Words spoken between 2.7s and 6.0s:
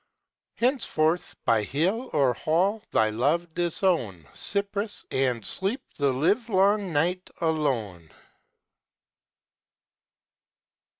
thy love disown, Cypris, and sleep